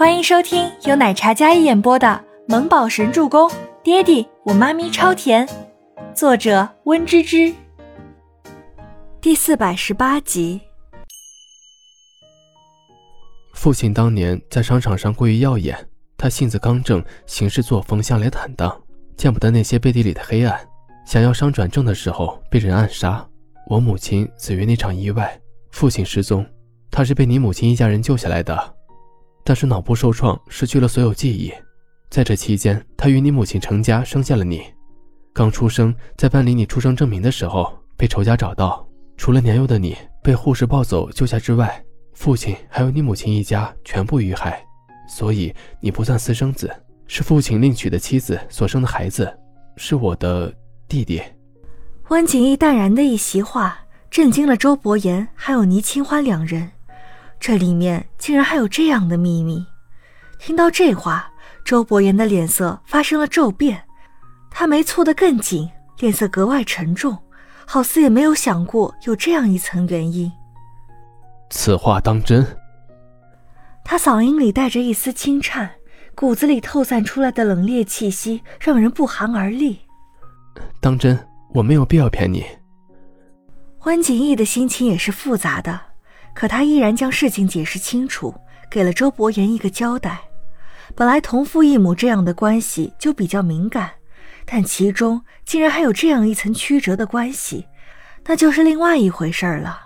[0.00, 2.06] 欢迎收听由奶茶嘉一演播的
[2.48, 3.46] 《萌宝神助攻》，
[3.84, 5.46] 爹地我妈咪超甜，
[6.14, 7.52] 作者温芝芝。
[9.20, 10.58] 第四百十八集。
[13.52, 15.76] 父亲当年在商场上过于耀眼，
[16.16, 18.74] 他性子刚正，行事作风向来坦荡，
[19.18, 20.58] 见不得那些背地里的黑暗。
[21.04, 23.22] 想要商转正的时候被人暗杀，
[23.66, 25.38] 我母亲死于那场意外，
[25.72, 26.46] 父亲失踪，
[26.90, 28.76] 他是被你母亲一家人救下来的。
[29.50, 31.52] 但是脑部受创，失去了所有记忆。
[32.08, 34.62] 在这期间，他与你母亲成家，生下了你。
[35.32, 38.86] 刚出生，在办理你出生证明的时候，被仇家找到。
[39.16, 44.64] 除了年幼的你被护士抱走救下之外，父亲还有你母亲一家全部遇害。
[45.08, 46.72] 所以你不算私生子，
[47.08, 49.36] 是父亲另娶的妻子所生的孩子，
[49.76, 50.54] 是我的
[50.86, 51.20] 弟弟。
[52.10, 53.80] 温景逸淡然的一席话，
[54.12, 56.70] 震惊了周伯言还有倪清欢两人。
[57.40, 59.64] 这里面竟然还有这样的秘密！
[60.38, 61.32] 听到这话，
[61.64, 63.82] 周伯言的脸色发生了骤变，
[64.50, 67.16] 他眉蹙得更紧，脸色格外沉重，
[67.66, 70.30] 好似也没有想过有这样一层原因。
[71.48, 72.46] 此话当真？
[73.82, 75.70] 他嗓音里带着一丝轻颤，
[76.14, 79.80] 骨子里透散出来的冷冽气息让人不寒而栗。
[80.78, 81.18] 当真，
[81.54, 82.44] 我没有必要骗你。
[83.84, 85.89] 温景逸的心情也是复杂的。
[86.40, 88.34] 可他依然将事情解释清楚，
[88.70, 90.22] 给了周伯言一个交代。
[90.94, 93.90] 本来同父异母这样的关系就比较敏感，
[94.46, 97.66] 但其中竟然还有这样一层曲折的关系，
[98.24, 99.80] 那就是另外一回事了。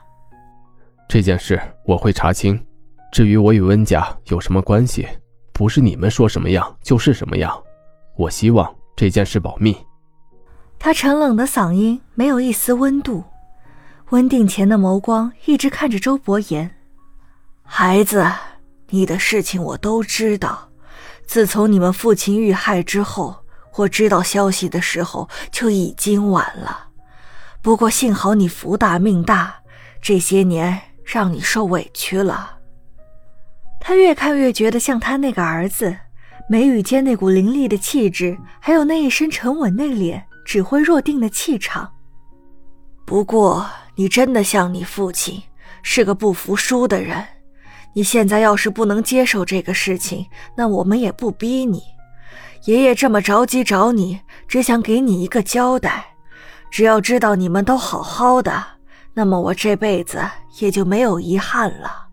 [1.08, 2.64] 这件事我会查清。
[3.10, 5.08] 至于我与温家有什么关系，
[5.52, 7.52] 不是你们说什么样就是什么样。
[8.16, 9.76] 我希望这件事保密。
[10.78, 13.24] 他沉冷的嗓音没有一丝温度。
[14.10, 16.70] 温定前的眸光一直看着周伯言，
[17.62, 18.30] 孩子，
[18.90, 20.68] 你的事情我都知道。
[21.26, 23.34] 自从你们父亲遇害之后，
[23.76, 26.88] 我知道消息的时候就已经晚了。
[27.62, 29.54] 不过幸好你福大命大，
[30.02, 32.58] 这些年让你受委屈了。
[33.80, 35.96] 他越看越觉得像他那个儿子，
[36.48, 41.90] 眉宇间那股凌厉的气质，还有那一身沉稳内敛、指挥若定的气场。
[43.06, 43.66] 不过。
[43.96, 45.42] 你真的像你父亲，
[45.82, 47.24] 是个不服输的人。
[47.92, 51.82] 你现在要是不能接受这个事情，那我们也不逼你。
[52.64, 56.04] 爷爷这么着急找你，只想给你一个交代。
[56.70, 58.64] 只要知道你们都好好的，
[59.12, 60.20] 那么我这辈子
[60.58, 62.08] 也就没有遗憾了。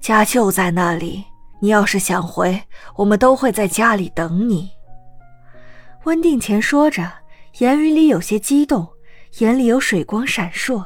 [0.00, 1.24] 家就在那里，
[1.60, 2.60] 你要是想回，
[2.96, 4.68] 我们都会在家里等你。
[6.04, 7.10] 温定前说着，
[7.60, 8.86] 言语里有些激动，
[9.38, 10.84] 眼里有水光闪烁。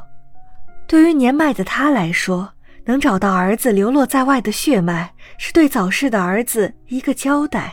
[0.90, 2.52] 对于年迈的他来说，
[2.84, 7.72] 能找到儿子流落在外的血脉，是对早逝的儿子一个交代。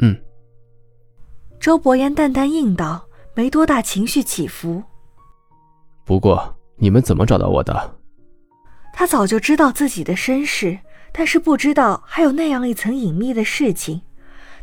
[0.00, 0.18] 嗯。
[1.60, 4.82] 周伯言淡淡应道，没多大情绪起伏。
[6.06, 7.94] 不过，你们怎么找到我的？
[8.94, 10.78] 他早就知道自己的身世，
[11.12, 14.00] 但是不知道还有那样一层隐秘的事情。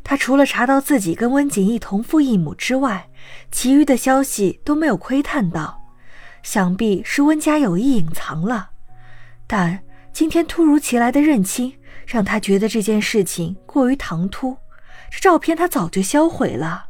[0.03, 3.07] 他除了查到自己跟温景逸同父异母之外，
[3.51, 5.76] 其余的消息都没有窥探到。
[6.47, 8.69] 想必是温家有意隐藏了，
[9.45, 9.77] 但
[10.13, 14.55] 今天突如其来的认亲，让他觉得这件事情过于唐突。
[15.11, 16.85] 这照片他早就销毁了。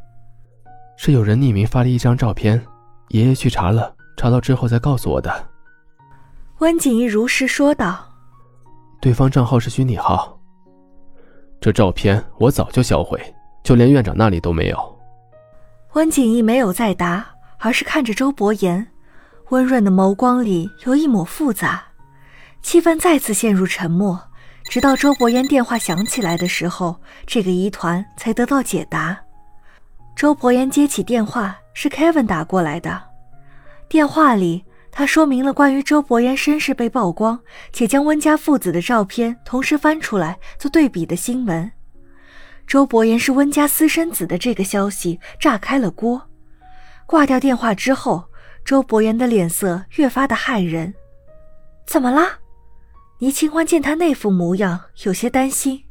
[0.96, 2.64] 是有人匿名发了一张照片，
[3.08, 5.48] 爷爷去查了，查到之后再告诉我的。
[6.58, 8.08] 温景逸如实说道
[9.02, 10.40] ：“对方账号是虚拟号。
[11.60, 13.20] 这照片我早就销毁，
[13.64, 14.98] 就连院长那里都没有。”
[15.94, 17.26] 温景逸没有再答，
[17.58, 18.86] 而是看着周伯言。
[19.50, 21.82] 温润的眸光里有一抹复杂，
[22.60, 24.20] 气氛再次陷入沉默。
[24.68, 29.18] 直到周伯言电话响起来的时候，这个疑团才得到解答。
[30.14, 33.00] 周伯言接起电话，是 Kevin 打过来的。
[33.88, 37.40] 电话里，他说明了关于周伯言身世被曝光，
[37.72, 41.72] 且将温家父子的照片同时翻出来做对比的新闻。
[42.66, 46.20] 周伯言是温家私生子的这个消息炸开了锅。
[47.06, 48.27] 挂掉电话之后。
[48.68, 50.92] 周伯言的脸色越发的骇人，
[51.86, 52.28] 怎么了？
[53.18, 55.82] 倪清欢见他那副模样，有些担心。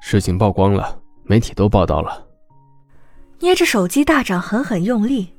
[0.00, 2.24] 事情曝光了，媒体都报道了。
[3.40, 5.34] 捏着手机大掌狠狠用力。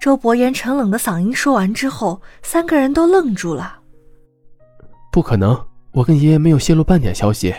[0.00, 3.78] 周伯言沉冷的嗓音说完之后，三个人都愣住了。
[5.12, 5.62] 不可能，
[5.92, 7.54] 我跟爷爷没有泄露半点消息。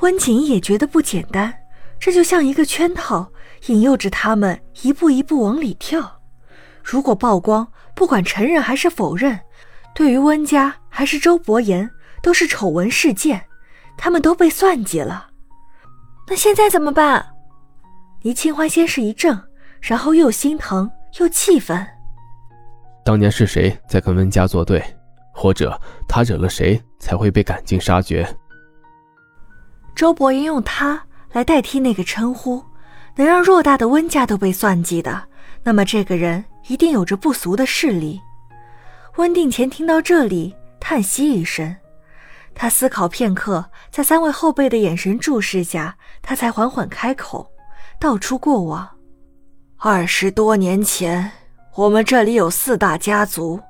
[0.00, 1.54] 温景也觉得不简单，
[1.98, 3.32] 这就像一个圈套，
[3.68, 6.20] 引诱着他们一步一步往里跳。
[6.84, 9.40] 如果曝光，不管承认还是否认，
[9.94, 11.90] 对于温家还是周伯言，
[12.22, 13.42] 都是丑闻事件。
[13.96, 15.28] 他们都被算计了。
[16.28, 17.24] 那现在怎么办？
[18.22, 19.40] 倪清欢先是一怔，
[19.80, 21.86] 然后又心疼又气愤。
[23.04, 24.82] 当年是谁在跟温家作对，
[25.32, 28.26] 或者他惹了谁才会被赶尽杀绝？
[29.94, 31.00] 周伯言用他
[31.32, 32.60] 来代替那个称呼，
[33.14, 35.22] 能让偌大的温家都被算计的，
[35.64, 38.20] 那么这个人一定有着不俗的势力。
[39.16, 41.74] 温定前听到这里，叹息一声，
[42.54, 47.50] 他思考片刻，在三位后辈的眼神注视下，他才缓缓开口，
[47.98, 48.88] 道出过往：
[49.78, 51.32] 二十多年前。
[51.76, 53.60] 我们这里有四大家族：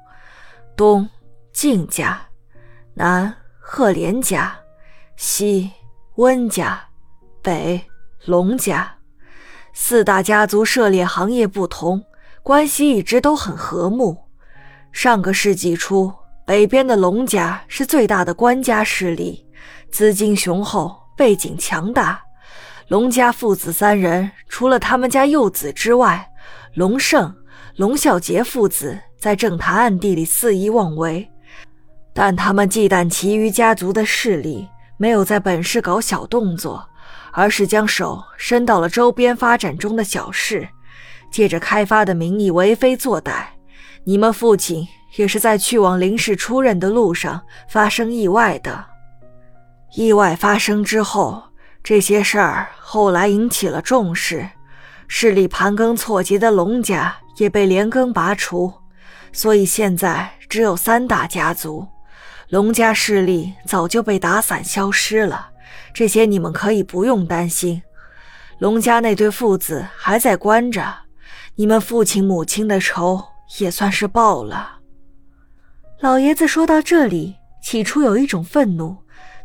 [0.77, 1.09] 东
[1.55, 2.21] 晋家、
[2.93, 4.55] 南赫连家、
[5.17, 5.71] 西
[6.17, 6.83] 温家、
[7.41, 7.81] 北
[8.27, 8.95] 龙家。
[9.87, 12.03] 四大家族涉猎行业不同，
[12.43, 14.17] 关系一直都很和睦。
[14.93, 16.11] 上个世纪初，
[16.47, 19.45] 北边的龙家是最大的官家势力，
[19.93, 22.19] 资金雄厚，背景强大。
[22.89, 26.31] 龙家父子三人，除了他们家幼子之外，
[26.73, 27.37] 龙胜。
[27.77, 31.31] 龙啸杰父子在政坛暗地里肆意妄为，
[32.15, 34.67] 但他们忌惮其余家族的势力，
[34.97, 36.89] 没有在本市搞小动作，
[37.35, 40.67] 而是将手伸到了周边发展中的小事，
[41.31, 43.45] 借着开发的名义为非作歹。
[44.05, 44.87] 你们父亲
[45.17, 48.85] 也是在去往林氏出任的路上发生意外的。
[49.97, 51.43] 意外发生之后，
[51.83, 54.49] 这些事儿后来引起了重视，
[55.09, 57.17] 势力盘根错节的龙家。
[57.37, 58.73] 也被连根拔除，
[59.33, 61.85] 所以现在只有三大家族，
[62.51, 65.49] 龙家势力早就被打散消失了。
[65.93, 67.83] 这些你们可以不用担心。
[68.59, 70.95] 龙家那对父子还在关着，
[71.57, 73.23] 你们父亲母亲的仇
[73.59, 74.79] 也算是报了。
[76.01, 78.97] 老爷子说到这里，起初有一种愤怒，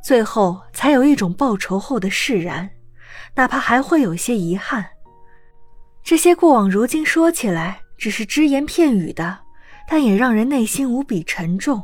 [0.04, 2.70] 最后才有一种报仇后的释然，
[3.36, 4.86] 哪怕还会有些遗憾。
[6.04, 9.40] 这些过往，如今说起来只是只言片语的，
[9.88, 11.84] 但也让人内心无比沉重。